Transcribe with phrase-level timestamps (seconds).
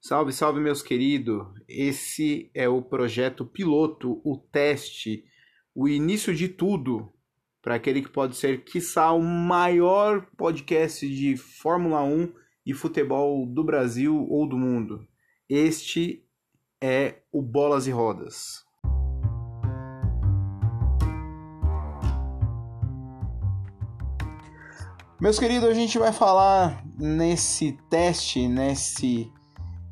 [0.00, 1.44] Salve, salve, meus queridos!
[1.68, 5.24] Esse é o projeto piloto, o teste,
[5.74, 7.12] o início de tudo
[7.60, 12.32] para aquele que pode ser, quiçá, o maior podcast de Fórmula 1
[12.64, 15.04] e futebol do Brasil ou do mundo.
[15.48, 16.24] Este
[16.80, 18.64] é o Bolas e Rodas.
[25.20, 29.28] Meus queridos, a gente vai falar nesse teste, nesse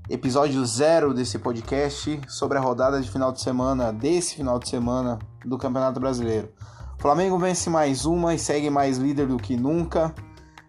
[0.08, 5.18] episódio zero desse podcast sobre a rodada de final de semana, desse final de semana
[5.44, 6.48] do Campeonato Brasileiro.
[6.96, 10.14] O Flamengo vence mais uma e segue mais líder do que nunca.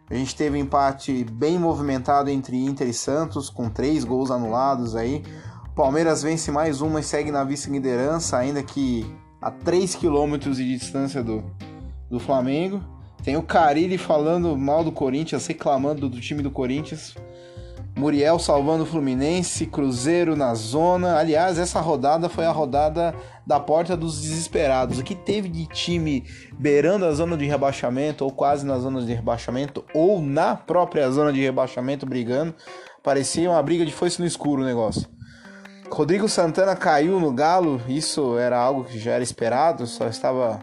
[0.10, 4.96] A gente teve um empate bem movimentado entre Inter e Santos, com três gols anulados
[4.96, 5.24] aí.
[5.68, 9.06] O Palmeiras vence mais uma e segue na vice-liderança, ainda que
[9.40, 11.44] a 3 km de distância do,
[12.10, 12.82] do Flamengo.
[13.24, 17.16] Tem o Carilli falando mal do Corinthians, reclamando do time do Corinthians.
[17.98, 21.18] Muriel salvando o Fluminense, Cruzeiro na zona.
[21.18, 23.14] Aliás, essa rodada foi a rodada
[23.46, 25.00] da porta dos desesperados.
[25.00, 26.24] O que teve de time
[26.60, 31.34] beirando a zona de rebaixamento, ou quase na zona de rebaixamento, ou na própria zona
[31.34, 32.54] de rebaixamento brigando.
[33.02, 35.08] Parecia uma briga de foice no escuro o negócio.
[35.90, 40.60] Rodrigo Santana caiu no Galo, isso era algo que já era esperado, só estava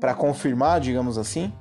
[0.00, 1.52] para confirmar, digamos assim.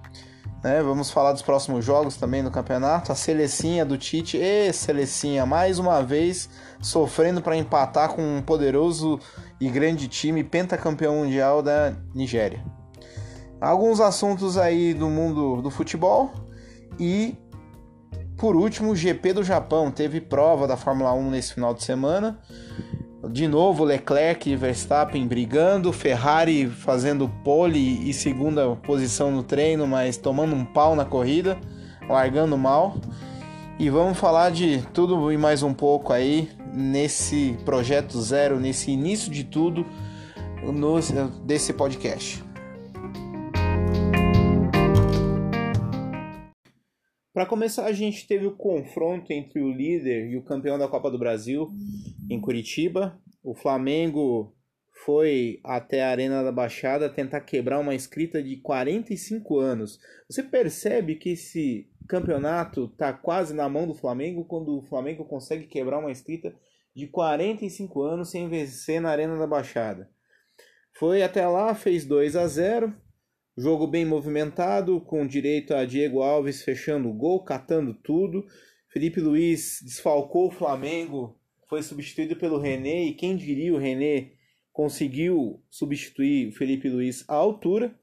[0.64, 0.82] Né?
[0.82, 3.12] Vamos falar dos próximos jogos também no campeonato.
[3.12, 6.50] A Selecinha do Tite, e Selecinha, mais uma vez
[6.82, 9.20] sofrendo para empatar com um poderoso
[9.60, 12.64] e grande time pentacampeão mundial da Nigéria.
[13.60, 16.32] Alguns assuntos aí do mundo do futebol
[17.00, 17.38] e
[18.42, 22.40] por último, o GP do Japão teve prova da Fórmula 1 nesse final de semana.
[23.30, 30.18] De novo, Leclerc e Verstappen brigando, Ferrari fazendo pole e segunda posição no treino, mas
[30.18, 31.58] tomando um pau na corrida,
[32.10, 32.96] largando mal.
[33.78, 39.32] E vamos falar de tudo e mais um pouco aí nesse projeto zero, nesse início
[39.32, 39.86] de tudo
[40.64, 41.00] no,
[41.46, 42.44] desse podcast.
[47.42, 51.10] Para começar, a gente teve o confronto entre o líder e o campeão da Copa
[51.10, 51.72] do Brasil
[52.30, 53.20] em Curitiba.
[53.44, 54.56] O Flamengo
[55.04, 60.00] foi até a Arena da Baixada tentar quebrar uma escrita de 45 anos.
[60.30, 65.66] Você percebe que esse campeonato está quase na mão do Flamengo quando o Flamengo consegue
[65.66, 66.54] quebrar uma escrita
[66.96, 70.08] de 45 anos sem vencer na Arena da Baixada.
[70.94, 72.94] Foi até lá, fez 2 a 0
[73.58, 78.46] Jogo bem movimentado, com direito a Diego Alves fechando o gol, catando tudo.
[78.88, 84.32] Felipe Luiz desfalcou o Flamengo, foi substituído pelo René, e quem diria o René
[84.72, 87.94] conseguiu substituir o Felipe Luiz à altura.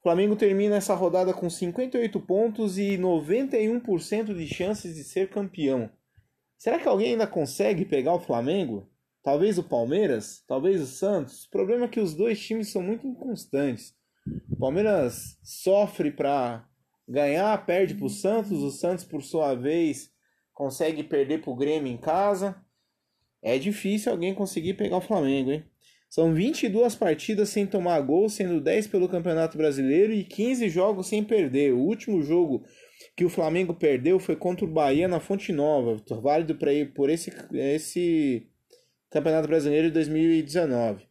[0.00, 5.90] O Flamengo termina essa rodada com 58 pontos e 91% de chances de ser campeão.
[6.56, 8.90] Será que alguém ainda consegue pegar o Flamengo?
[9.22, 10.42] Talvez o Palmeiras?
[10.46, 11.44] Talvez o Santos?
[11.44, 13.94] O problema é que os dois times são muito inconstantes.
[14.50, 16.66] O Palmeiras sofre para
[17.08, 18.62] ganhar, perde para o Santos.
[18.62, 20.10] O Santos, por sua vez,
[20.52, 22.56] consegue perder para o Grêmio em casa.
[23.42, 25.64] É difícil alguém conseguir pegar o Flamengo, hein?
[26.08, 31.24] São 22 partidas sem tomar gol, sendo 10 pelo Campeonato Brasileiro e 15 jogos sem
[31.24, 31.72] perder.
[31.72, 32.64] O último jogo
[33.16, 37.10] que o Flamengo perdeu foi contra o Bahia na Fonte Nova, válido para ir por
[37.10, 38.46] esse, esse
[39.10, 41.04] Campeonato Brasileiro de 2019.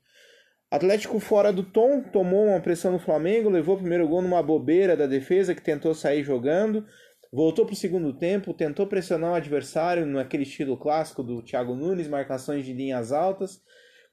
[0.74, 4.98] Atlético fora do tom, tomou uma pressão no Flamengo, levou o primeiro gol numa bobeira
[4.98, 6.84] da defesa que tentou sair jogando,
[7.32, 12.08] voltou para o segundo tempo, tentou pressionar o adversário naquele estilo clássico do Thiago Nunes,
[12.08, 13.62] marcações de linhas altas,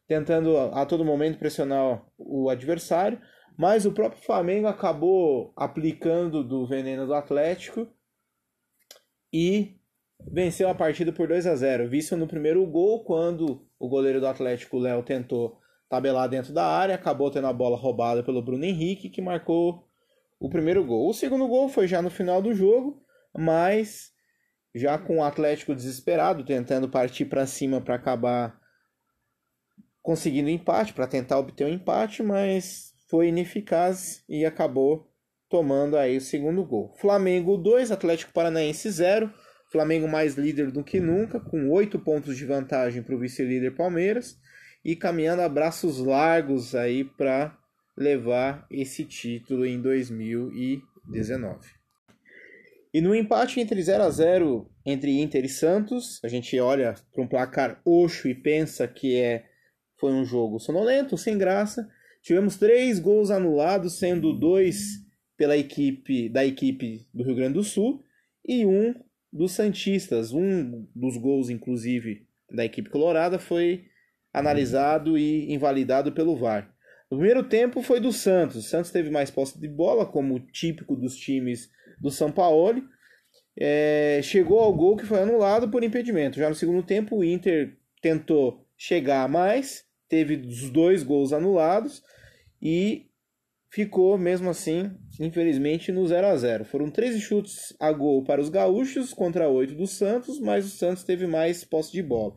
[0.07, 3.19] tentando a todo momento pressionar o adversário,
[3.57, 7.89] mas o próprio Flamengo acabou aplicando do veneno do Atlético
[9.33, 9.79] e
[10.31, 11.89] venceu a partida por 2 a 0.
[11.89, 15.59] Visto no primeiro gol quando o goleiro do Atlético, Léo, tentou
[15.91, 19.85] tabelar dentro da área, acabou tendo a bola roubada pelo Bruno Henrique, que marcou
[20.39, 21.11] o primeiro gol.
[21.11, 23.03] O segundo gol foi já no final do jogo,
[23.37, 24.13] mas
[24.73, 28.57] já com o Atlético desesperado, tentando partir para cima para acabar
[30.01, 35.11] conseguindo empate, para tentar obter um empate, mas foi ineficaz e acabou
[35.49, 36.95] tomando aí o segundo gol.
[37.01, 39.35] Flamengo 2, Atlético Paranaense 0.
[39.73, 44.39] Flamengo mais líder do que nunca, com 8 pontos de vantagem para o vice-líder Palmeiras
[44.85, 47.57] e caminhando a braços largos aí para
[47.97, 51.69] levar esse título em 2019.
[52.93, 57.23] E no empate entre 0 a 0 entre Inter e Santos, a gente olha para
[57.23, 59.47] um placar oxo e pensa que é
[59.97, 61.87] foi um jogo sonolento, sem graça.
[62.23, 65.05] Tivemos três gols anulados, sendo dois
[65.37, 68.03] pela equipe da equipe do Rio Grande do Sul
[68.47, 68.95] e um
[69.31, 70.33] dos Santistas.
[70.33, 73.90] Um dos gols, inclusive, da equipe colorada foi
[74.33, 76.73] analisado e invalidado pelo VAR.
[77.11, 78.57] O primeiro tempo foi do Santos.
[78.57, 81.69] O Santos teve mais posse de bola, como típico dos times
[82.01, 82.83] do São Paulo.
[83.59, 86.39] É, chegou ao gol que foi anulado por impedimento.
[86.39, 92.03] Já no segundo tempo, o Inter tentou chegar mais, teve os dois gols anulados
[92.63, 93.11] e
[93.71, 98.49] ficou mesmo assim, infelizmente, no 0 a 0 Foram 13 chutes a gol para os
[98.49, 102.35] gaúchos contra 8 do Santos, mas o Santos teve mais posse de bola.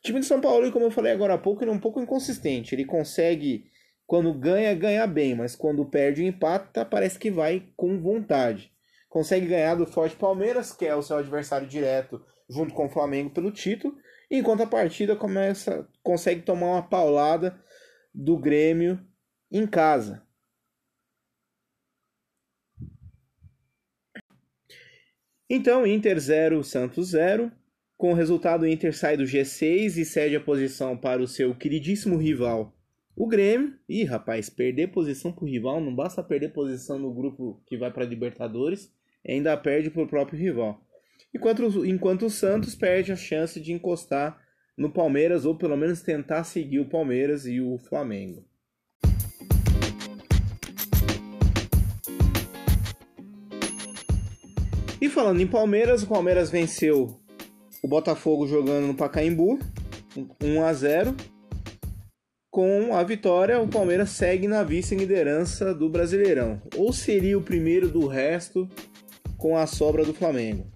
[0.00, 2.00] O time de São Paulo, como eu falei agora há pouco, ele é um pouco
[2.00, 2.74] inconsistente.
[2.74, 3.70] Ele consegue,
[4.06, 8.72] quando ganha, ganhar bem, mas quando perde o empata, parece que vai com vontade.
[9.10, 13.28] Consegue ganhar do Forte Palmeiras, que é o seu adversário direto, junto com o Flamengo
[13.28, 13.94] pelo título,
[14.30, 17.62] enquanto a partida começa, consegue tomar uma paulada
[18.14, 18.98] do Grêmio
[19.52, 20.26] em casa.
[25.48, 27.52] Então, Inter 0, Santos 0.
[28.00, 31.54] Com o resultado, o Inter sai do G6 e cede a posição para o seu
[31.54, 32.74] queridíssimo rival,
[33.14, 33.74] o Grêmio.
[33.86, 37.92] Ih, rapaz, perder posição para o rival, não basta perder posição no grupo que vai
[37.92, 38.90] para Libertadores,
[39.22, 40.80] ainda perde para o próprio rival.
[41.34, 44.40] Enquanto, enquanto o Santos perde a chance de encostar
[44.78, 48.48] no Palmeiras, ou pelo menos tentar seguir o Palmeiras e o Flamengo.
[55.02, 57.19] E falando em Palmeiras, o Palmeiras venceu
[57.82, 59.58] o Botafogo jogando no Pacaembu,
[60.42, 61.16] 1 a 0.
[62.50, 68.06] Com a vitória, o Palmeiras segue na vice-liderança do Brasileirão, ou seria o primeiro do
[68.06, 68.68] resto
[69.38, 70.66] com a sobra do Flamengo.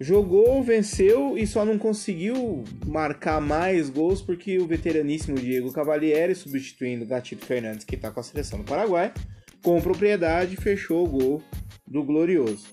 [0.00, 7.04] Jogou, venceu e só não conseguiu marcar mais gols porque o veteraníssimo Diego Cavalieri, substituindo
[7.04, 9.12] o Gatito Fernandes, que está com a seleção do Paraguai,
[9.62, 11.42] com propriedade fechou o gol
[11.86, 12.66] do Glorioso.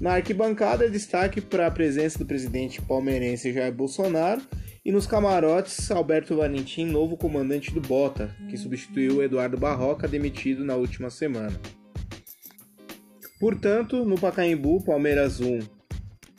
[0.00, 4.42] Na arquibancada, destaque para a presença do presidente palmeirense Jair Bolsonaro
[4.84, 10.74] e nos camarotes, Alberto Valentim, novo comandante do Bota, que substituiu Eduardo Barroca, demitido na
[10.74, 11.58] última semana.
[13.40, 15.60] Portanto, no Pacaembu, Palmeiras 1,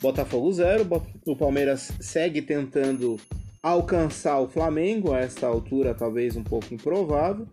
[0.00, 0.86] Botafogo 0.
[1.26, 3.18] O Palmeiras segue tentando
[3.62, 7.48] alcançar o Flamengo, a esta altura talvez um pouco improvável,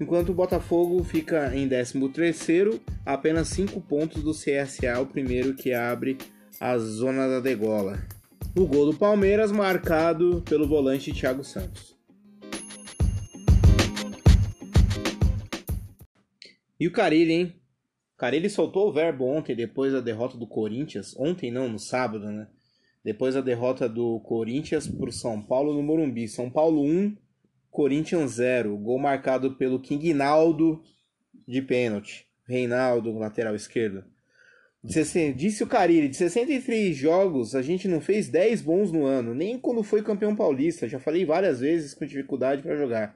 [0.00, 6.18] enquanto o Botafogo fica em 13º, apenas 5 pontos do CSA, o primeiro que abre
[6.60, 7.98] a zona da degola.
[8.56, 11.94] O gol do Palmeiras marcado pelo volante Thiago Santos.
[16.78, 17.54] E o Carilli, hein?
[18.14, 21.14] O Carilli soltou o verbo ontem, depois da derrota do Corinthians.
[21.18, 22.48] Ontem não, no sábado, né?
[23.04, 26.26] Depois da derrota do Corinthians por São Paulo no Morumbi.
[26.26, 27.16] São Paulo 1,
[27.76, 28.74] Corinthians 0.
[28.78, 30.82] Gol marcado pelo King Naldo
[31.46, 32.26] de pênalti.
[32.48, 34.02] Reinaldo, lateral esquerdo.
[34.82, 39.58] Disse o Carilli, de 63 jogos, a gente não fez 10 bons no ano, nem
[39.58, 40.88] quando foi campeão paulista.
[40.88, 43.14] Já falei várias vezes com dificuldade para jogar.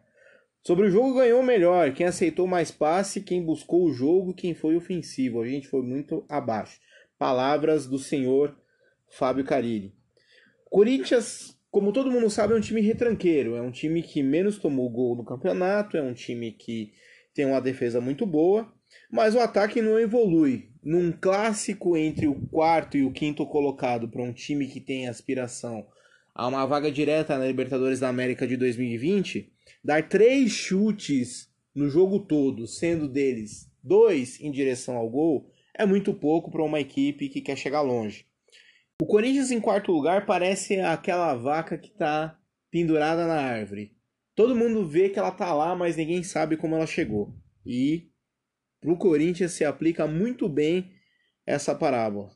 [0.63, 4.77] Sobre o jogo ganhou melhor, quem aceitou mais passe, quem buscou o jogo, quem foi
[4.77, 5.41] ofensivo.
[5.41, 6.79] A gente foi muito abaixo.
[7.19, 8.55] Palavras do senhor
[9.09, 9.95] Fábio Carilli.
[10.69, 13.57] Corinthians como todo mundo sabe, é um time retranqueiro.
[13.57, 15.97] É um time que menos tomou gol no campeonato.
[15.97, 16.93] É um time que
[17.35, 18.73] tem uma defesa muito boa.
[19.11, 20.71] Mas o ataque não evolui.
[20.83, 25.87] Num clássico entre o quarto e o quinto colocado para um time que tem aspiração
[26.35, 29.53] a uma vaga direta na Libertadores da América de 2020,
[29.85, 36.13] dar três chutes no jogo todo, sendo deles dois em direção ao gol, é muito
[36.15, 38.27] pouco para uma equipe que quer chegar longe.
[39.01, 42.39] O Corinthians em quarto lugar parece aquela vaca que está
[42.71, 43.97] pendurada na árvore.
[44.37, 47.35] Todo mundo vê que ela tá lá, mas ninguém sabe como ela chegou.
[47.65, 48.11] E
[48.79, 50.93] pro Corinthians se aplica muito bem
[51.47, 52.31] essa parábola.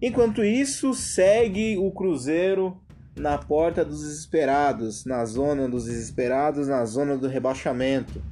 [0.00, 2.80] Enquanto isso, segue o Cruzeiro
[3.16, 8.22] na porta dos desesperados, na zona dos desesperados, na zona do rebaixamento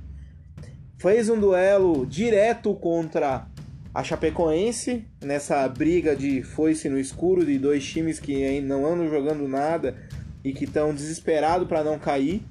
[0.98, 3.46] fez um duelo direto contra
[3.94, 9.46] a Chapecoense, nessa briga de foice no escuro de dois times que não andam jogando
[9.48, 9.96] nada
[10.44, 12.42] e que estão desesperados para não cair.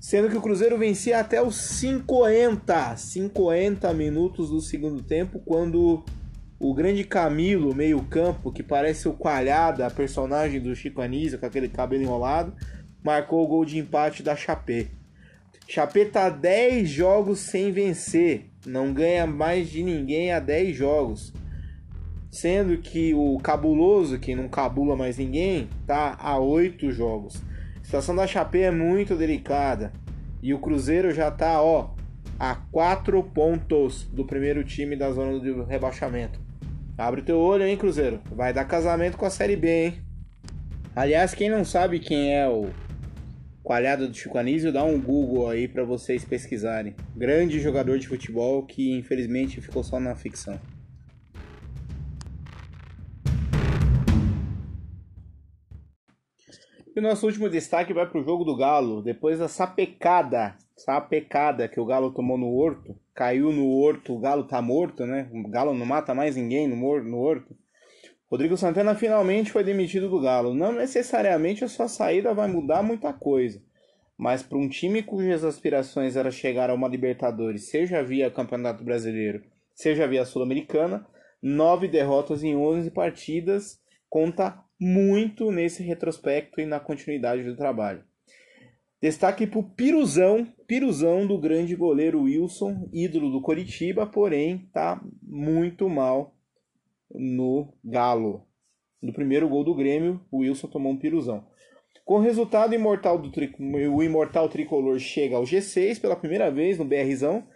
[0.00, 6.04] Sendo que o Cruzeiro vencia até os 50, 50 minutos do segundo tempo, quando
[6.58, 11.68] o grande Camilo, meio-campo, que parece o Coalhada, a personagem do Chico Anísio, com aquele
[11.68, 12.54] cabelo enrolado,
[13.02, 14.84] marcou o gol de empate da Chape.
[14.84, 15.03] Chapé
[16.12, 18.46] tá 10 jogos sem vencer.
[18.66, 21.32] Não ganha mais de ninguém a 10 jogos.
[22.30, 27.42] Sendo que o cabuloso, que não cabula mais ninguém, tá a 8 jogos.
[27.80, 29.92] A situação da Chapé é muito delicada.
[30.42, 31.90] E o Cruzeiro já tá, ó,
[32.38, 36.40] a 4 pontos do primeiro time da zona do rebaixamento.
[36.96, 38.20] Abre teu olho, hein, Cruzeiro?
[38.30, 39.94] Vai dar casamento com a Série B, hein?
[40.94, 42.68] Aliás, quem não sabe quem é o
[43.64, 46.94] Coalhado do Chico Anísio, dá um Google aí para vocês pesquisarem.
[47.16, 50.60] Grande jogador de futebol que infelizmente ficou só na ficção.
[56.94, 59.02] E o nosso último destaque vai para o jogo do Galo.
[59.02, 64.44] Depois da sapecada, sapecada que o Galo tomou no Horto, caiu no Horto, o Galo
[64.44, 65.30] tá morto, né?
[65.32, 67.56] O Galo não mata mais ninguém no Horto.
[68.34, 70.54] Rodrigo Santana finalmente foi demitido do Galo.
[70.54, 73.62] Não necessariamente a sua saída vai mudar muita coisa,
[74.18, 79.44] mas para um time cujas aspirações era chegar a uma Libertadores, seja via Campeonato Brasileiro,
[79.72, 81.06] seja via Sul-Americana,
[81.40, 83.78] nove derrotas em 11 partidas
[84.10, 88.02] conta muito nesse retrospecto e na continuidade do trabalho.
[89.00, 95.88] Destaque para o Piruzão, Piruzão do grande goleiro Wilson, ídolo do Coritiba, porém tá muito
[95.88, 96.34] mal
[97.14, 98.46] no Galo.
[99.00, 101.46] No primeiro gol do Grêmio, o Wilson tomou um piruzão.
[102.04, 103.54] Com o resultado, imortal do tri...
[103.58, 107.46] o imortal tricolor chega ao G6 pela primeira vez no BRzão,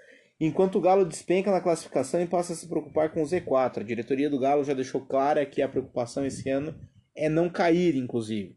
[0.41, 3.79] enquanto o Galo despenca na classificação e passa a se preocupar com o Z4.
[3.79, 6.75] A diretoria do Galo já deixou clara que a preocupação esse ano
[7.15, 8.57] é não cair, inclusive.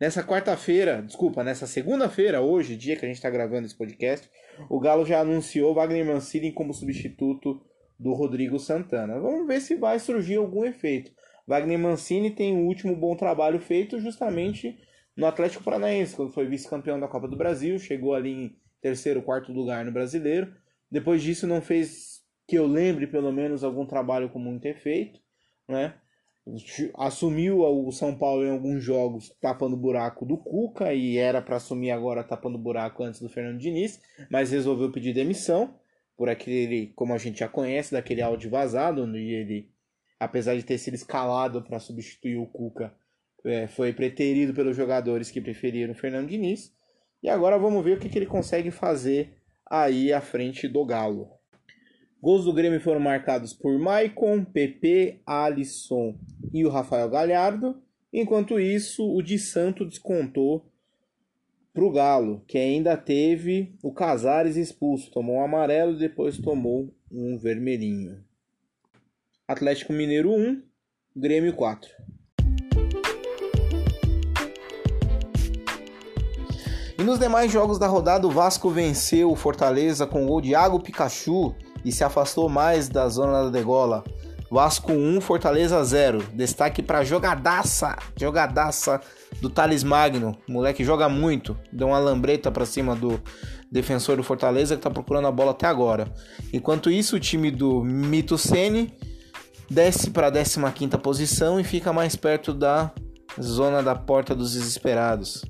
[0.00, 4.28] Nessa quarta-feira, desculpa, nessa segunda-feira, hoje, dia que a gente está gravando esse podcast,
[4.68, 7.62] o Galo já anunciou Wagner Mancini como substituto
[7.98, 9.18] do Rodrigo Santana.
[9.18, 11.12] Vamos ver se vai surgir algum efeito.
[11.46, 14.78] Wagner Mancini tem o último bom trabalho feito justamente
[15.16, 19.52] no Atlético Paranaense, quando foi vice-campeão da Copa do Brasil, chegou ali em terceiro, quarto
[19.52, 20.52] lugar no Brasileiro.
[20.90, 25.20] Depois disso não fez, que eu lembre pelo menos, algum trabalho com muito efeito,
[25.68, 25.94] né?
[26.98, 31.90] assumiu o São Paulo em alguns jogos tapando buraco do Cuca e era para assumir
[31.90, 33.98] agora tapando buraco antes do Fernando Diniz,
[34.30, 35.74] mas resolveu pedir demissão
[36.16, 39.70] por aquele, como a gente já conhece, daquele áudio vazado, e ele,
[40.18, 42.94] apesar de ter sido escalado para substituir o Cuca,
[43.44, 46.72] é, foi preterido pelos jogadores que preferiram o Fernando Diniz.
[47.22, 49.36] E agora vamos ver o que, que ele consegue fazer
[49.70, 51.28] aí à frente do Galo.
[52.20, 56.18] Gols do Grêmio foram marcados por Maicon, PP, Alisson
[56.52, 57.82] e o Rafael Galhardo.
[58.10, 60.64] Enquanto isso, o de Santo descontou
[61.74, 65.10] para o Galo, que ainda teve o Casares expulso.
[65.10, 68.22] Tomou um amarelo e depois tomou um vermelhinho.
[69.46, 70.62] Atlético Mineiro 1,
[71.16, 71.90] Grêmio 4.
[76.96, 80.50] E nos demais jogos da rodada, o Vasco venceu o Fortaleza com o gol de
[80.50, 84.04] Iago Pikachu e se afastou mais da zona da degola.
[84.50, 86.22] Vasco 1, Fortaleza 0.
[86.34, 89.00] Destaque para jogadaça, jogadaça
[89.40, 90.36] do Thales Magno.
[90.48, 93.20] O moleque joga muito, deu uma lambreta para cima do
[93.70, 96.12] defensor do Fortaleza que tá procurando a bola até agora.
[96.52, 98.92] Enquanto isso, o time do Mito Sene
[99.68, 102.92] desce para a 15ª posição e fica mais perto da
[103.40, 105.44] zona da porta dos desesperados.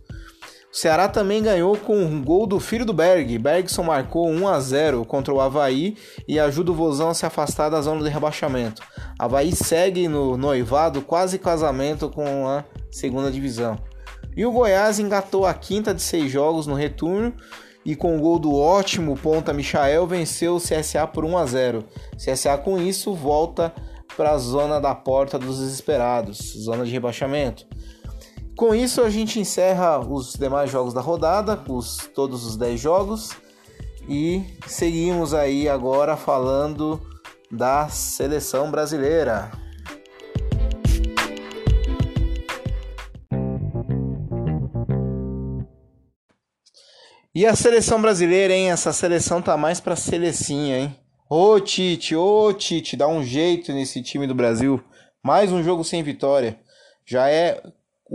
[0.74, 3.38] Ceará também ganhou com um gol do filho do Berg.
[3.38, 7.70] Bergson marcou 1 a 0 contra o Havaí e ajuda o Vozão a se afastar
[7.70, 8.82] da zona de rebaixamento.
[9.16, 13.78] Havaí segue no noivado, quase casamento com a segunda divisão.
[14.36, 17.32] E o Goiás engatou a quinta de seis jogos no retorno
[17.84, 21.84] e com o gol do ótimo ponta Michael venceu o CSA por 1 a 0.
[22.16, 23.72] CSA com isso volta
[24.16, 27.64] para a zona da porta dos desesperados, zona de rebaixamento.
[28.56, 33.30] Com isso, a gente encerra os demais jogos da rodada, os, todos os 10 jogos,
[34.08, 37.00] e seguimos aí agora falando
[37.50, 39.50] da seleção brasileira.
[47.34, 48.70] E a seleção brasileira, hein?
[48.70, 50.96] Essa seleção tá mais pra selecinha, hein?
[51.28, 54.80] Ô Tite, ô Tite, dá um jeito nesse time do Brasil.
[55.20, 56.60] Mais um jogo sem vitória.
[57.04, 57.60] Já é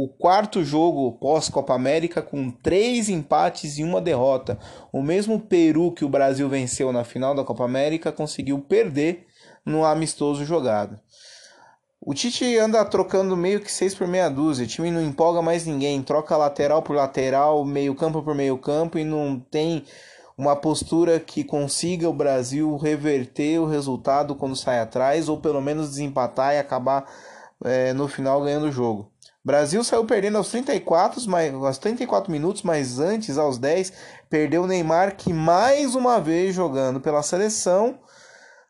[0.01, 4.57] o quarto jogo pós-Copa América com três empates e uma derrota.
[4.93, 9.25] O mesmo Peru que o Brasil venceu na final da Copa América conseguiu perder
[9.65, 10.97] no amistoso jogado.
[11.99, 14.63] O Tite anda trocando meio que seis por meia dúzia.
[14.63, 16.01] O time não empolga mais ninguém.
[16.01, 19.83] Troca lateral por lateral, meio campo por meio campo e não tem
[20.37, 25.89] uma postura que consiga o Brasil reverter o resultado quando sai atrás ou pelo menos
[25.89, 27.05] desempatar e acabar
[27.65, 29.11] é, no final ganhando o jogo.
[29.49, 33.91] Brasil saiu perdendo aos 34, mas, aos 34 minutos, mas antes, aos 10,
[34.29, 37.97] perdeu o Neymar, que mais uma vez jogando pela seleção,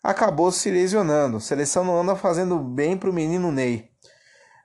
[0.02, 1.36] acabou se lesionando.
[1.36, 3.90] A seleção não anda fazendo bem para o menino Ney.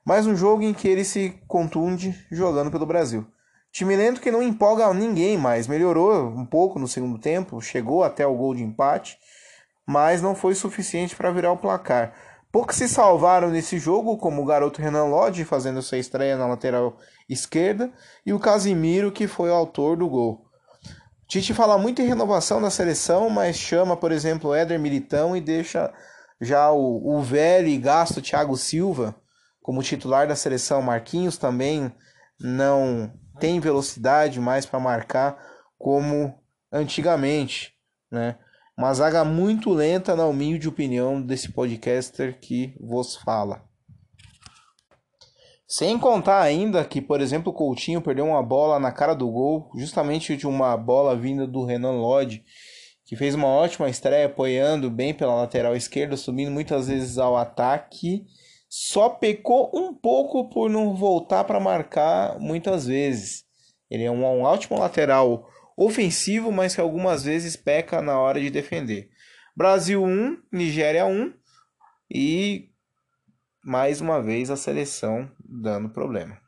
[0.07, 3.27] Mais um jogo em que ele se contunde jogando pelo Brasil.
[3.73, 5.67] Time lento que não empolga ninguém mais.
[5.67, 9.19] Melhorou um pouco no segundo tempo, chegou até o gol de empate,
[9.85, 12.15] mas não foi suficiente para virar o placar.
[12.55, 16.97] Poucos se salvaram nesse jogo, como o garoto Renan Lodge fazendo sua estreia na lateral
[17.29, 17.93] esquerda
[18.25, 20.47] e o Casimiro que foi o autor do gol.
[21.27, 25.93] Tite fala muito em renovação da seleção, mas chama, por exemplo, Éder Militão e deixa
[26.41, 29.17] já o, o velho e gasto Thiago Silva
[29.61, 30.81] como titular da seleção.
[30.81, 31.93] Marquinhos também
[32.39, 35.45] não tem velocidade mais para marcar
[35.77, 36.33] como
[36.73, 37.75] antigamente,
[38.09, 38.39] né?
[38.77, 43.63] Uma zaga muito lenta, na humilde opinião desse podcaster que vos fala.
[45.67, 49.71] Sem contar ainda que, por exemplo, o Coutinho perdeu uma bola na cara do gol,
[49.77, 52.45] justamente de uma bola vinda do Renan Lodge,
[53.05, 58.25] que fez uma ótima estreia apoiando bem pela lateral esquerda, subindo muitas vezes ao ataque.
[58.69, 63.45] Só pecou um pouco por não voltar para marcar muitas vezes.
[63.89, 68.51] Ele é um, um ótimo lateral ofensivo, mas que algumas vezes peca na hora de
[68.51, 69.11] defender.
[69.57, 71.33] Brasil 1, Nigéria 1
[72.11, 72.71] e
[73.65, 76.39] mais uma vez a seleção dando problema.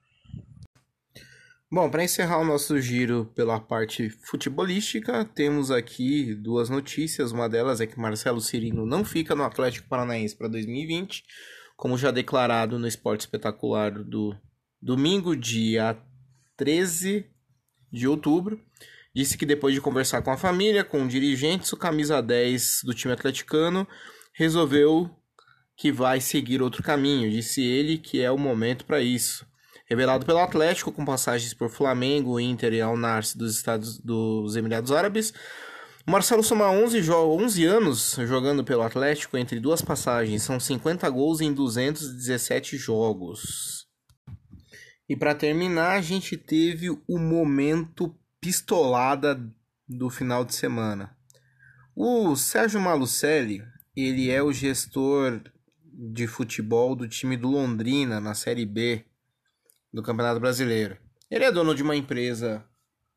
[1.71, 7.33] Bom, para encerrar o nosso giro pela parte futebolística, temos aqui duas notícias.
[7.33, 11.25] Uma delas é que Marcelo Cirino não fica no Atlético Paranaense para 2020,
[11.76, 14.37] como já declarado no Esporte Espetacular do
[14.80, 16.00] domingo, dia
[16.56, 17.26] 13
[17.92, 18.61] de outubro.
[19.16, 23.14] Disse que depois de conversar com a família, com dirigentes, o camisa 10 do time
[23.14, 23.88] atleticano
[24.35, 25.08] resolveu
[25.75, 27.30] que vai seguir outro caminho.
[27.30, 29.46] Disse ele que é o momento para isso.
[29.88, 34.92] Revelado pelo Atlético, com passagens por Flamengo, Inter e Al Narsi dos Estados dos Emirados
[34.92, 35.32] Árabes,
[36.06, 41.54] Marcelo soma 11, 11 anos jogando pelo Atlético entre duas passagens, são 50 gols em
[41.54, 43.87] 217 jogos.
[45.08, 49.40] E para terminar, a gente teve o momento pistolada
[49.88, 51.16] do final de semana.
[51.95, 53.62] O Sérgio Malucelli,
[53.95, 55.40] ele é o gestor
[55.83, 59.05] de futebol do time do Londrina na Série B
[59.93, 60.99] do Campeonato Brasileiro.
[61.30, 62.65] Ele é dono de uma empresa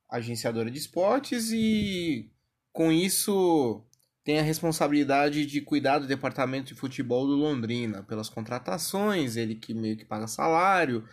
[0.09, 2.31] agenciadora de esportes e
[2.71, 3.85] com isso
[4.23, 9.73] tem a responsabilidade de cuidar do departamento de futebol do Londrina, pelas contratações, ele que
[9.73, 11.03] meio que paga salário,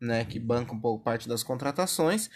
[0.00, 2.28] né, que banca um pouco parte das contratações.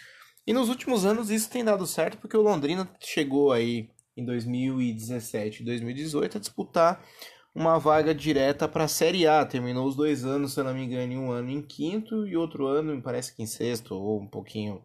[0.49, 5.61] E nos últimos anos isso tem dado certo porque o Londrina chegou aí em 2017
[5.61, 7.05] e 2018 a disputar
[7.53, 9.45] uma vaga direta para a Série A.
[9.45, 12.65] Terminou os dois anos, se eu não me engano, um ano em quinto e outro
[12.65, 14.83] ano, me parece que em sexto ou um pouquinho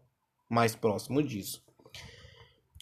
[0.50, 1.64] mais próximo disso.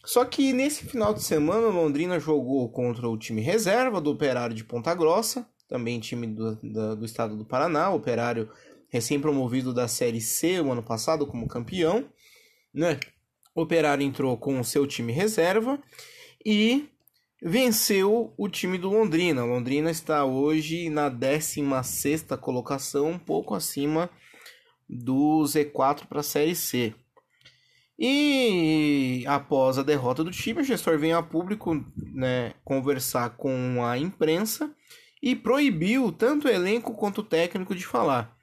[0.05, 4.64] Só que nesse final de semana, Londrina jogou contra o time reserva do Operário de
[4.64, 8.51] Ponta Grossa, também time do, do, do estado do Paraná, Operário
[8.88, 12.11] recém-promovido da Série C o ano passado como campeão
[12.73, 12.99] né?
[13.55, 15.79] Operário entrou com o seu time reserva
[16.45, 16.89] e
[17.43, 19.45] venceu o time do Londrina.
[19.45, 24.09] Londrina está hoje na 16 colocação, um pouco acima
[24.89, 26.95] do Z4 para a Série C.
[27.99, 33.99] E após a derrota do time, o gestor veio a público né, conversar com a
[33.99, 34.75] imprensa
[35.23, 38.37] e proibiu tanto o elenco quanto o técnico de falar.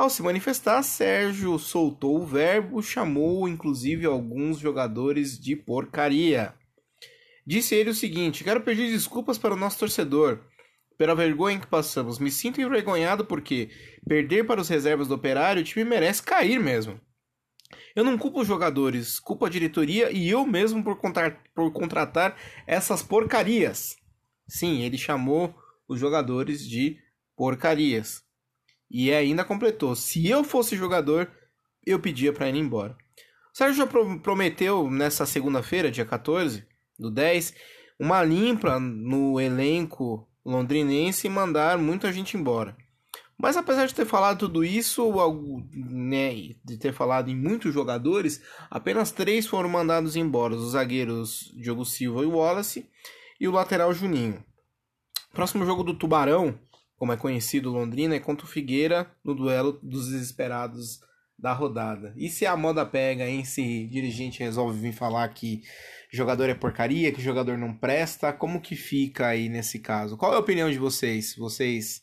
[0.00, 6.54] Ao se manifestar, Sérgio soltou o verbo, chamou inclusive alguns jogadores de porcaria.
[7.46, 10.40] Disse ele o seguinte: Quero pedir desculpas para o nosso torcedor
[10.96, 12.18] pela vergonha que passamos.
[12.18, 13.68] Me sinto envergonhado porque
[14.08, 16.98] perder para os reservas do Operário, o time merece cair mesmo.
[17.94, 20.98] Eu não culpo os jogadores, culpo a diretoria e eu mesmo por,
[21.54, 23.96] por contratar essas porcarias.
[24.48, 25.54] Sim, ele chamou
[25.86, 26.96] os jogadores de
[27.36, 28.29] porcarias.
[28.90, 31.30] E ainda completou: se eu fosse jogador,
[31.86, 32.96] eu pedia para ir embora.
[33.54, 33.86] O Sérgio
[34.22, 36.64] prometeu nessa segunda-feira, dia 14
[36.98, 37.54] do 10,
[37.98, 42.76] uma limpa no elenco londrinense e mandar muita gente embora.
[43.36, 45.10] Mas apesar de ter falado tudo isso,
[45.72, 51.84] né, de ter falado em muitos jogadores, apenas três foram mandados embora: os zagueiros Diogo
[51.84, 52.86] Silva e Wallace
[53.40, 54.44] e o lateral Juninho.
[55.32, 56.58] Próximo jogo do Tubarão
[57.00, 61.00] como é conhecido Londrina, é contra o Figueira no duelo dos desesperados
[61.38, 62.12] da rodada.
[62.14, 63.42] E se a moda pega, hein?
[63.42, 65.62] Se dirigente resolve vir falar que
[66.12, 70.18] jogador é porcaria, que jogador não presta, como que fica aí nesse caso?
[70.18, 71.30] Qual é a opinião de vocês?
[71.30, 72.02] Se vocês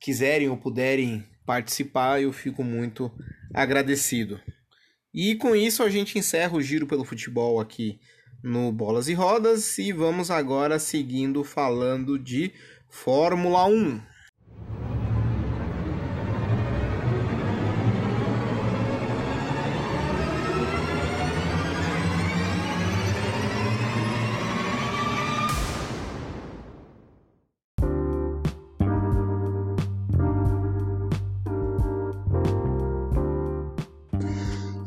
[0.00, 3.12] quiserem ou puderem participar, eu fico muito
[3.54, 4.40] agradecido.
[5.14, 8.00] E com isso a gente encerra o giro pelo futebol aqui
[8.42, 12.52] no Bolas e Rodas e vamos agora seguindo falando de
[12.94, 14.00] Fórmula 1.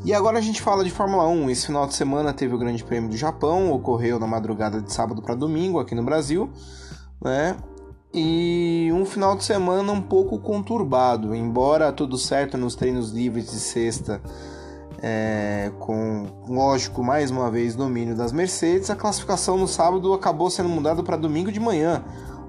[0.06, 1.50] E agora a gente fala de Fórmula 1.
[1.50, 5.22] Esse final de semana teve o Grande Prêmio do Japão, ocorreu na madrugada de sábado
[5.22, 6.50] para domingo aqui no Brasil,
[7.22, 7.58] né?
[8.20, 13.60] E um final de semana um pouco conturbado, embora tudo certo nos treinos livres de
[13.60, 14.20] sexta,
[15.04, 20.68] é, com lógico mais uma vez domínio das Mercedes, a classificação no sábado acabou sendo
[20.68, 22.04] mudada para domingo de manhã,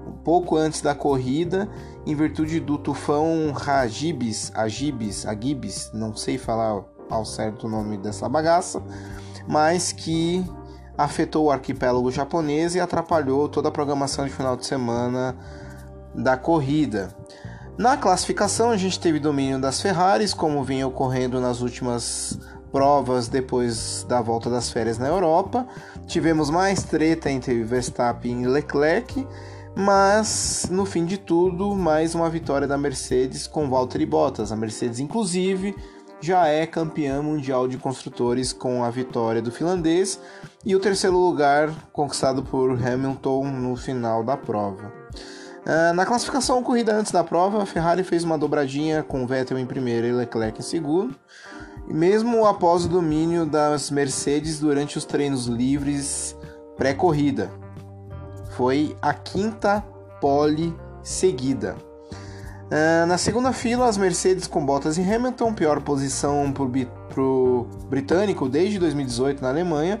[0.07, 1.69] um pouco antes da corrida,
[2.03, 8.27] em virtude do tufão Hagibis, Agibis, Agibis, não sei falar ao certo o nome dessa
[8.27, 8.81] bagaça,
[9.47, 10.43] mas que
[10.99, 15.33] afetou o arquipélago japonês e atrapalhou toda a programação de final de semana
[16.13, 17.15] da corrida.
[17.77, 22.37] Na classificação, a gente teve domínio das Ferraris, como vinha ocorrendo nas últimas
[22.69, 25.65] provas depois da volta das férias na Europa.
[26.05, 29.25] Tivemos mais treta entre Verstappen e Leclerc,
[29.73, 34.51] mas no fim de tudo, mais uma vitória da Mercedes com Valtteri Bottas.
[34.51, 35.73] A Mercedes, inclusive,
[36.21, 40.19] já é campeã mundial de construtores com a vitória do finlandês
[40.65, 44.91] e o terceiro lugar conquistado por Hamilton no final da prova.
[45.65, 49.65] Uh, na classificação ocorrida antes da prova, a Ferrari fez uma dobradinha com Vettel em
[49.65, 51.15] primeiro e Leclerc em segundo,
[51.87, 56.35] mesmo após o domínio das Mercedes durante os treinos livres
[56.77, 57.49] pré-corrida.
[58.51, 59.81] Foi a quinta
[60.19, 61.88] pole seguida.
[62.69, 68.47] Uh, na segunda fila, as Mercedes com Bottas e Hamilton, pior posição para o britânico
[68.47, 69.99] desde 2018 na Alemanha.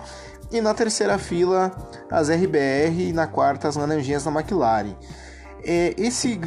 [0.51, 1.71] E na terceira fila,
[2.11, 4.95] as RBR e na quarta, as Laranjinhas da McLaren.
[5.63, 6.39] É, esse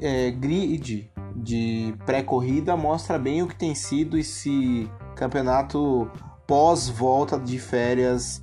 [0.00, 6.10] é, grid de pré-corrida mostra bem o que tem sido esse campeonato
[6.46, 8.42] pós-volta de férias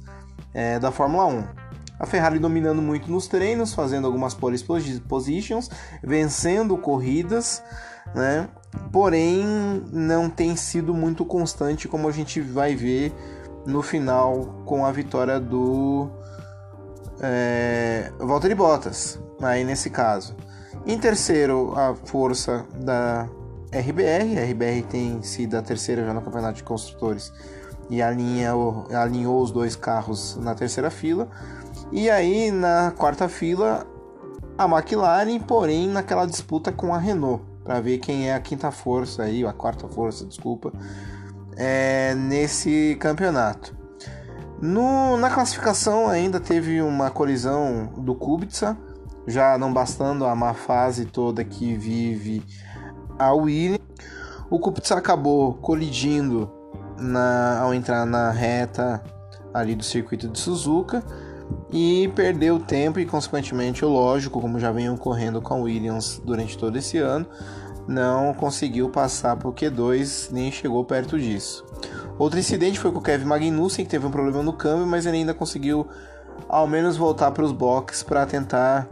[0.53, 1.60] é, da Fórmula 1.
[2.01, 4.57] A Ferrari dominando muito nos treinos, fazendo algumas pole
[5.07, 5.69] positions,
[6.03, 7.61] vencendo corridas,
[8.15, 8.49] né?
[8.91, 9.45] Porém,
[9.93, 13.13] não tem sido muito constante como a gente vai ver
[13.67, 16.09] no final com a vitória do
[17.21, 20.35] é, Valtteri Bottas, aí nesse caso.
[20.87, 23.29] Em terceiro, a força da
[23.71, 24.39] RBR.
[24.39, 27.31] A RBR tem sido a terceira já no campeonato de construtores
[27.91, 31.29] e alinhou, alinhou os dois carros na terceira fila.
[31.91, 33.85] E aí na quarta fila
[34.57, 39.23] a McLaren, porém naquela disputa com a Renault, para ver quem é a quinta força
[39.23, 40.71] aí, a quarta força, desculpa,
[41.57, 43.75] é, nesse campeonato.
[44.61, 48.77] No, na classificação ainda teve uma colisão do Kubica,
[49.27, 52.41] já não bastando a má fase toda que vive
[53.19, 53.81] a Williams.
[54.49, 56.49] O Kubica acabou colidindo
[56.97, 59.03] na, ao entrar na reta
[59.53, 61.03] ali do circuito de Suzuka
[61.71, 66.77] e perdeu tempo e, consequentemente, o lógico, como já vem ocorrendo com Williams durante todo
[66.77, 67.25] esse ano,
[67.87, 71.65] não conseguiu passar para o Q2 nem chegou perto disso.
[72.17, 75.17] Outro incidente foi com o Kevin Magnussen, que teve um problema no câmbio, mas ele
[75.17, 75.87] ainda conseguiu
[76.47, 78.87] ao menos voltar para os boxes para tentar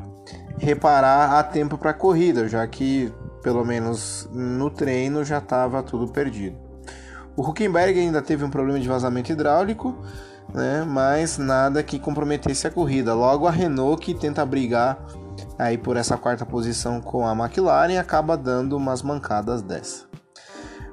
[0.57, 6.11] reparar a tempo para a corrida, já que pelo menos no treino já estava tudo
[6.11, 6.57] perdido.
[7.35, 9.95] O Huckenberg ainda teve um problema de vazamento hidráulico
[10.53, 10.85] né?
[10.87, 13.13] mas nada que comprometesse a corrida.
[13.13, 14.97] Logo, a Renault, que tenta brigar
[15.57, 20.05] aí por essa quarta posição com a McLaren, acaba dando umas mancadas dessa.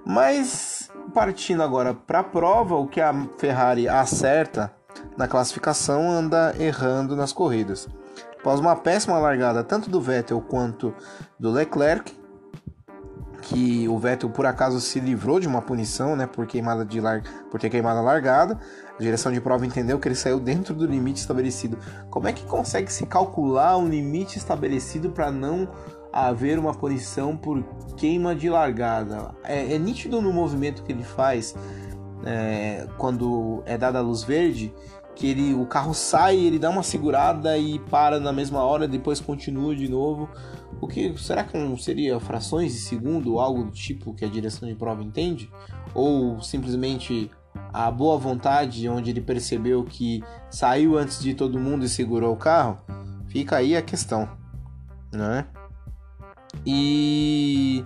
[0.05, 0.77] Mas
[1.13, 4.73] partindo agora para a prova, o que a Ferrari acerta
[5.17, 7.89] na classificação anda errando nas corridas.
[8.39, 10.95] Após uma péssima largada tanto do Vettel quanto
[11.39, 12.15] do Leclerc,
[13.43, 17.23] que o Vettel por acaso se livrou de uma punição, né, por queimada de lar...
[17.51, 18.59] por ter queimado a largada.
[18.99, 21.79] A direção de prova entendeu que ele saiu dentro do limite estabelecido.
[22.11, 25.69] Como é que consegue se calcular um limite estabelecido para não
[26.13, 27.63] haver uma punição por
[27.97, 29.35] queima de largada?
[29.45, 31.55] É, é nítido no movimento que ele faz
[32.25, 34.73] é, quando é dada a luz verde
[35.17, 39.19] que ele, o carro sai, ele dá uma segurada e para na mesma hora, depois
[39.19, 40.29] continua de novo.
[40.79, 44.69] O que será que não seria frações de segundo, algo do tipo que a direção
[44.69, 45.51] de prova entende?
[45.95, 47.31] Ou simplesmente
[47.73, 52.37] a boa vontade, onde ele percebeu que saiu antes de todo mundo e segurou o
[52.37, 52.79] carro?
[53.29, 54.29] Fica aí a questão,
[55.13, 55.47] né?
[56.65, 57.85] E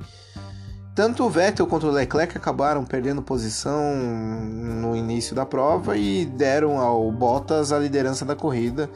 [0.94, 6.78] tanto o Vettel quanto o Leclerc acabaram perdendo posição no início da prova e deram
[6.78, 8.90] ao Bottas a liderança da corrida,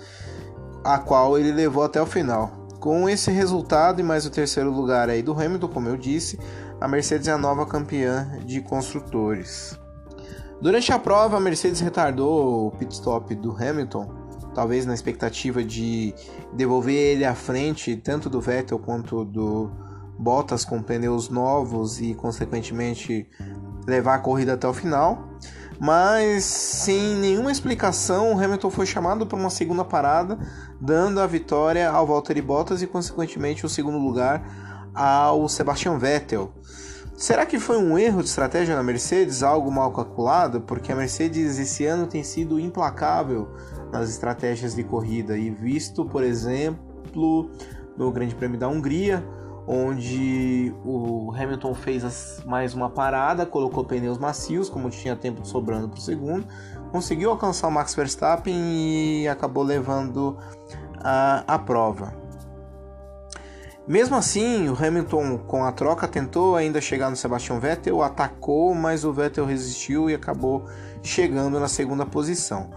[0.84, 2.68] a qual ele levou até o final.
[2.78, 6.38] Com esse resultado e mais o terceiro lugar aí do Hamilton, como eu disse,
[6.78, 9.78] a Mercedes é a nova campeã de construtores.
[10.60, 14.08] Durante a prova, a Mercedes retardou o pit stop do Hamilton,
[14.54, 16.14] talvez na expectativa de
[16.52, 19.70] devolver ele à frente, tanto do Vettel quanto do
[20.18, 23.28] Bottas com pneus novos e, consequentemente,
[23.86, 25.28] levar a corrida até o final.
[25.78, 30.38] Mas sem nenhuma explicação, o Hamilton foi chamado para uma segunda parada,
[30.80, 34.42] dando a vitória ao Valtteri Bottas e, consequentemente, o segundo lugar
[34.94, 36.52] ao Sebastian Vettel.
[37.16, 40.60] Será que foi um erro de estratégia na Mercedes, algo mal calculado?
[40.60, 43.48] Porque a Mercedes esse ano tem sido implacável
[43.92, 47.48] nas estratégias de corrida e visto, por exemplo,
[47.96, 49.24] no Grande Prêmio da Hungria,
[49.64, 55.98] onde o Hamilton fez mais uma parada, colocou pneus macios, como tinha tempo sobrando para
[55.98, 56.46] o segundo,
[56.90, 60.36] conseguiu alcançar o Max Verstappen e acabou levando
[61.00, 62.23] a, a prova.
[63.86, 69.04] Mesmo assim, o Hamilton com a troca tentou ainda chegar no Sebastian Vettel, atacou, mas
[69.04, 70.64] o Vettel resistiu e acabou
[71.02, 72.70] chegando na segunda posição.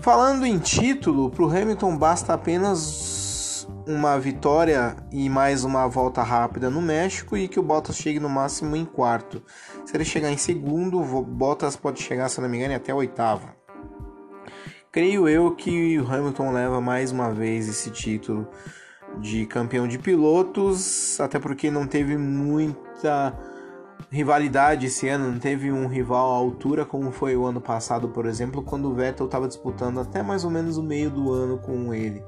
[0.00, 6.68] Falando em título, para o Hamilton basta apenas uma vitória e mais uma volta rápida
[6.68, 9.42] no México e que o Bottas chegue no máximo em quarto.
[9.86, 13.48] Se ele chegar em segundo, o Bottas pode chegar, se não me engano, até oitavo.
[14.90, 18.46] Creio eu que o Hamilton leva mais uma vez esse título
[19.20, 23.36] de campeão de pilotos, até porque não teve muita
[24.10, 28.26] rivalidade esse ano, não teve um rival à altura como foi o ano passado, por
[28.26, 31.94] exemplo, quando o Vettel estava disputando até mais ou menos o meio do ano com
[31.94, 32.22] ele.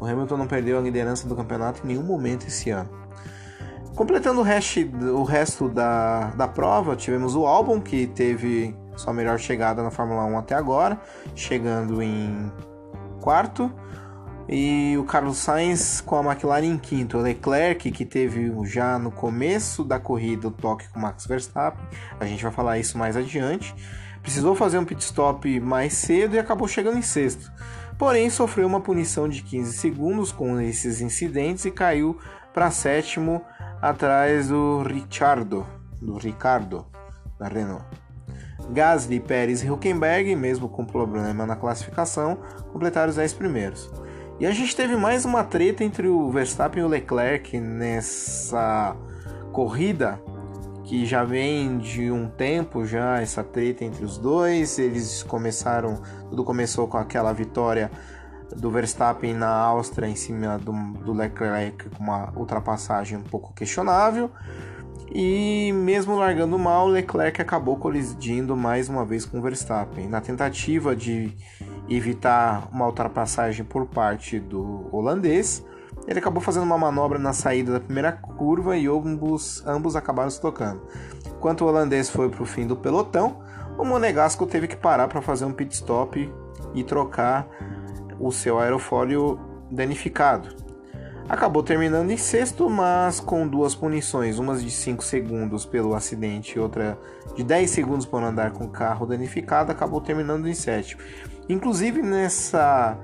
[0.00, 2.90] O Hamilton não perdeu a liderança do campeonato em nenhum momento esse ano.
[3.94, 4.80] Completando o resto,
[5.12, 10.24] o resto da, da prova, tivemos o Albon, que teve sua melhor chegada na Fórmula
[10.24, 11.00] 1 até agora,
[11.34, 12.52] chegando em
[13.20, 13.72] quarto
[14.48, 17.18] e o Carlos Sainz com a McLaren em quinto.
[17.18, 21.84] O Leclerc, que teve já no começo da corrida o toque com o Max Verstappen,
[22.18, 23.74] a gente vai falar isso mais adiante.
[24.22, 27.52] Precisou fazer um pit stop mais cedo e acabou chegando em sexto.
[27.98, 32.18] Porém, sofreu uma punição de 15 segundos com esses incidentes e caiu
[32.54, 33.42] para sétimo
[33.82, 35.66] atrás do Ricciardo,
[36.00, 36.86] do Ricardo
[37.38, 37.84] da Renault.
[38.70, 42.38] Gasly, Pérez e Huckenberg, mesmo com problema na classificação,
[42.72, 43.90] completaram os 10 primeiros.
[44.40, 48.94] E a gente teve mais uma treta entre o Verstappen e o Leclerc nessa
[49.52, 50.20] corrida
[50.84, 54.78] que já vem de um tempo já essa treta entre os dois.
[54.78, 57.90] Eles começaram, tudo começou com aquela vitória
[58.56, 60.72] do Verstappen na Áustria em cima do,
[61.04, 64.30] do Leclerc com uma ultrapassagem um pouco questionável.
[65.12, 70.06] E mesmo largando mal, Leclerc acabou colidindo mais uma vez com o Verstappen.
[70.06, 71.34] Na tentativa de
[71.88, 75.64] evitar uma ultrapassagem por parte do holandês.
[76.06, 80.40] Ele acabou fazendo uma manobra na saída da primeira curva e ambos, ambos acabaram se
[80.40, 80.82] tocando.
[81.26, 83.40] Enquanto o holandês foi para o fim do pelotão,
[83.78, 86.32] o Monegasco teve que parar para fazer um pit stop
[86.74, 87.46] e trocar
[88.18, 89.38] o seu aerofólio
[89.70, 90.48] danificado.
[91.28, 96.58] Acabou terminando em sexto, mas com duas punições, uma de 5 segundos pelo acidente e
[96.58, 96.98] outra
[97.36, 101.02] de 10 segundos por andar com o carro danificado, acabou terminando em sétimo.
[101.48, 102.98] Inclusive nessa,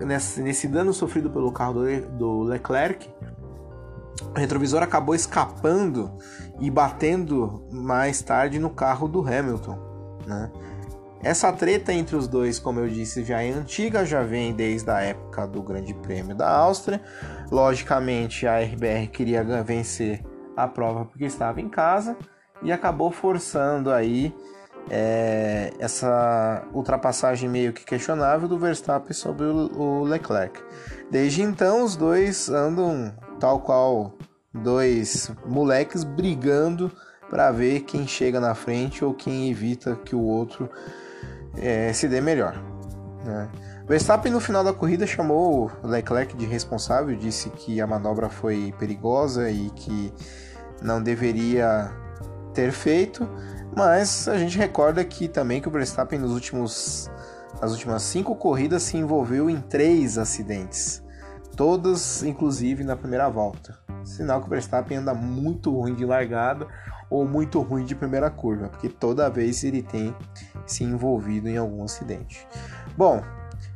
[0.00, 3.08] nesse, nesse dano sofrido pelo carro do, do Leclerc,
[4.34, 6.16] o retrovisor acabou escapando
[6.60, 9.78] e batendo mais tarde no carro do Hamilton.
[10.26, 10.50] Né?
[11.22, 15.00] Essa treta entre os dois, como eu disse, já é antiga, já vem desde a
[15.00, 17.00] época do Grande Prêmio da Áustria.
[17.50, 20.24] Logicamente, a RBR queria vencer
[20.56, 22.16] a prova porque estava em casa
[22.62, 24.34] e acabou forçando aí
[24.90, 30.60] é, essa ultrapassagem meio que questionável do Verstappen sobre o, o Leclerc.
[31.10, 34.14] Desde então, os dois andam tal qual
[34.52, 36.90] dois moleques brigando
[37.28, 40.70] para ver quem chega na frente ou quem evita que o outro
[41.56, 42.54] é, se dê melhor.
[43.24, 43.48] Né?
[43.86, 49.50] Verstappen no final da corrida chamou Leclerc de responsável, disse que a manobra foi perigosa
[49.50, 50.12] e que
[50.82, 51.90] não deveria
[52.52, 53.28] ter feito,
[53.76, 57.10] mas a gente recorda que também que o Verstappen nos últimos
[57.60, 61.02] nas últimas cinco corridas se envolveu em três acidentes,
[61.56, 63.78] todas inclusive na primeira volta.
[64.04, 66.66] Sinal que o Verstappen anda muito ruim de largada
[67.08, 70.14] ou muito ruim de primeira curva, porque toda vez ele tem
[70.66, 72.46] se envolvido em algum acidente.
[72.96, 73.22] Bom,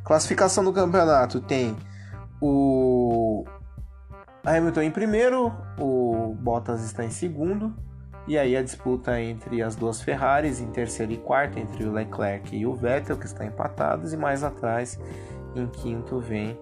[0.05, 1.77] classificação do campeonato tem
[2.41, 3.45] o
[4.45, 7.75] Hamilton em primeiro, o Bottas está em segundo,
[8.27, 12.55] e aí a disputa entre as duas Ferraris em terceiro e quarto, entre o Leclerc
[12.55, 14.99] e o Vettel, que estão empatados, e mais atrás,
[15.55, 16.59] em quinto, vem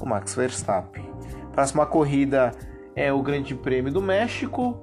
[0.00, 1.04] o Max Verstappen.
[1.52, 2.52] Próxima corrida
[2.96, 4.76] é o Grande Prêmio do México.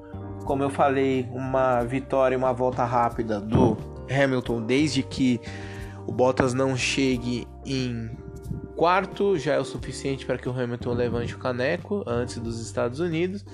[0.45, 3.77] Como eu falei, uma vitória e uma volta rápida do
[4.09, 5.39] Hamilton, desde que
[6.07, 8.09] o Bottas não chegue em
[8.75, 12.99] quarto já é o suficiente para que o Hamilton levante o caneco antes dos Estados
[12.99, 13.45] Unidos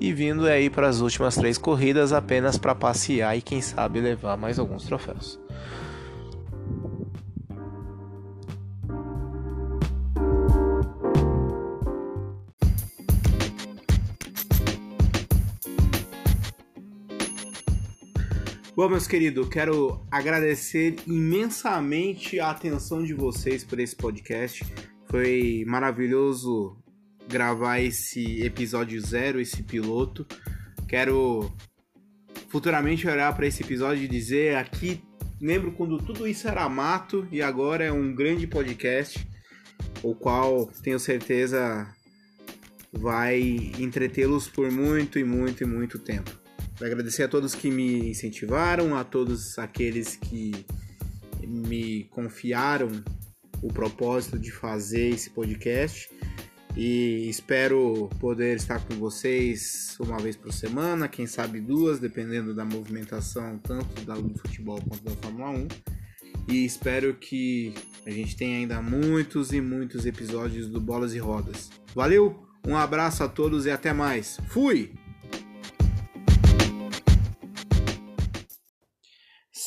[0.00, 4.36] e vindo aí para as últimas três corridas apenas para passear e quem sabe levar
[4.36, 5.40] mais alguns troféus.
[18.76, 24.66] Bom, meus queridos, quero agradecer imensamente a atenção de vocês por esse podcast.
[25.08, 26.76] Foi maravilhoso
[27.28, 30.26] gravar esse episódio zero, esse piloto.
[30.88, 31.52] Quero
[32.48, 35.00] futuramente olhar para esse episódio e dizer aqui,
[35.40, 39.24] lembro quando tudo isso era mato e agora é um grande podcast,
[40.02, 41.86] o qual tenho certeza
[42.92, 43.40] vai
[43.78, 46.43] entretê-los por muito e muito e muito tempo.
[46.80, 50.52] Agradecer a todos que me incentivaram, a todos aqueles que
[51.46, 52.90] me confiaram
[53.62, 56.10] o propósito de fazer esse podcast
[56.76, 62.64] e espero poder estar com vocês uma vez por semana, quem sabe duas, dependendo da
[62.64, 65.68] movimentação tanto do futebol quanto da Fórmula 1.
[66.48, 67.72] E espero que
[68.04, 71.70] a gente tenha ainda muitos e muitos episódios do Bolas e Rodas.
[71.94, 74.36] Valeu, um abraço a todos e até mais.
[74.48, 75.03] Fui!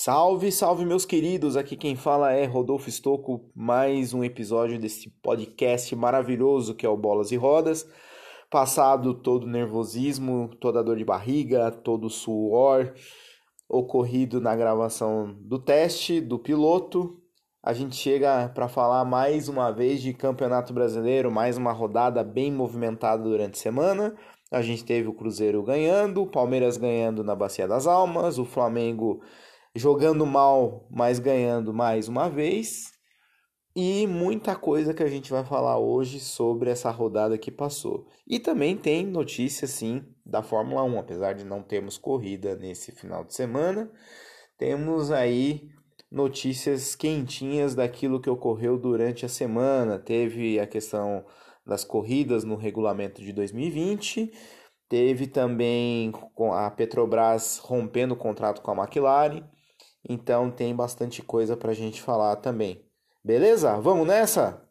[0.08, 1.58] Salve, salve meus queridos!
[1.58, 6.96] Aqui quem fala é Rodolfo Stocco, mais um episódio desse podcast maravilhoso que é o
[6.96, 7.86] Bolas e Rodas.
[8.50, 12.93] Passado todo o nervosismo, toda a dor de barriga, todo o suor
[13.67, 17.22] ocorrido na gravação do teste do piloto,
[17.62, 22.50] a gente chega para falar mais uma vez de Campeonato Brasileiro, mais uma rodada bem
[22.50, 24.15] movimentada durante a semana.
[24.50, 29.22] A gente teve o Cruzeiro ganhando, o Palmeiras ganhando na Bacia das Almas, o Flamengo
[29.78, 32.92] jogando mal, mas ganhando mais uma vez.
[33.76, 38.08] E muita coisa que a gente vai falar hoje sobre essa rodada que passou.
[38.26, 43.24] E também tem notícia, sim, da Fórmula 1, apesar de não termos corrida nesse final
[43.24, 43.92] de semana.
[44.58, 45.70] Temos aí
[46.12, 50.00] notícias quentinhas daquilo que ocorreu durante a semana.
[50.00, 51.24] Teve a questão
[51.63, 54.32] das corridas no regulamento de 2020.
[54.90, 56.12] Teve também
[56.54, 59.44] a Petrobras rompendo o contrato com a McLaren.
[60.08, 62.84] Então tem bastante coisa para a gente falar também.
[63.24, 63.80] Beleza?
[63.80, 64.66] Vamos nessa?